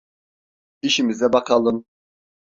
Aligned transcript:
İşimize 0.81 1.33
bakalım. 1.33 1.85